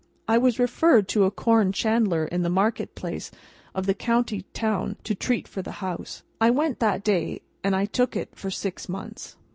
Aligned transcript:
I 0.27 0.39
was 0.39 0.57
referred 0.57 1.07
to 1.09 1.25
a 1.25 1.29
corn 1.29 1.71
chandler 1.73 2.25
in 2.25 2.41
the 2.41 2.49
market 2.49 2.95
place 2.95 3.29
of 3.75 3.85
the 3.85 3.93
county 3.93 4.45
town 4.51 4.97
to 5.03 5.13
treat 5.13 5.47
for 5.47 5.61
the 5.61 5.73
house. 5.73 6.23
I 6.41 6.49
went 6.49 6.79
that 6.79 7.03
day, 7.03 7.43
and 7.63 7.75
I 7.75 7.85
took 7.85 8.15
it 8.15 8.29
for 8.33 8.49
six 8.49 8.89
months. 8.89 9.35